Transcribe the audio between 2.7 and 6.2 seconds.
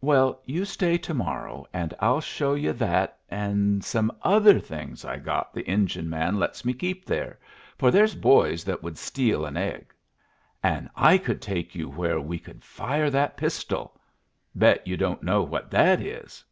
that en' some other things I got the engine